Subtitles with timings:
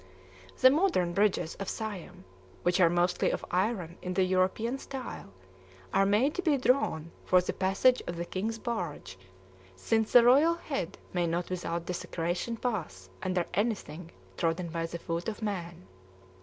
[0.59, 2.23] The modern bridges of Siam,
[2.63, 5.31] which are mostly of iron in the European style,
[5.93, 9.15] are made to be drawn for the passage of the King's barge,
[9.75, 15.29] since the royal head may not without desecration pass under anything trodden by the foot
[15.29, 15.85] of man.